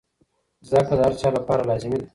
زده 0.67 0.81
کړه 0.87 0.95
د 0.97 1.01
هر 1.05 1.13
چا 1.21 1.29
لپاره 1.37 1.67
لازمي 1.69 1.97
ده. 2.01 2.07